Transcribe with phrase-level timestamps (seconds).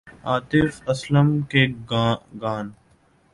[0.25, 1.65] عاطف اسلم کے
[2.41, 2.65] گان